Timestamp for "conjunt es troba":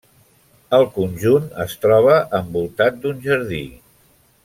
0.95-2.17